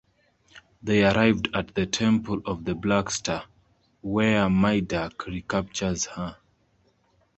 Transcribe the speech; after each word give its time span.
They 0.81 1.03
arrive 1.05 1.41
at 1.53 1.75
the 1.75 1.85
temple 1.85 2.41
of 2.47 2.65
the 2.65 2.73
black 2.73 3.11
Star, 3.11 3.45
where 4.01 4.49
Myrdak 4.49 5.27
recaptures 5.27 6.05
her. 6.07 6.37